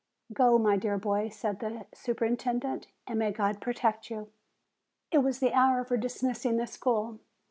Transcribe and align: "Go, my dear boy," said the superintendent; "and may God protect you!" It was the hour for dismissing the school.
"Go, 0.33 0.57
my 0.57 0.77
dear 0.77 0.97
boy," 0.97 1.29
said 1.29 1.59
the 1.59 1.85
superintendent; 1.93 2.87
"and 3.05 3.19
may 3.19 3.31
God 3.31 3.61
protect 3.61 4.09
you!" 4.09 4.29
It 5.11 5.19
was 5.19 5.37
the 5.39 5.53
hour 5.53 5.83
for 5.83 5.95
dismissing 5.95 6.57
the 6.57 6.65
school. 6.65 7.19